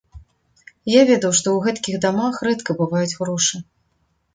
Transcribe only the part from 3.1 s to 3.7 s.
грошы.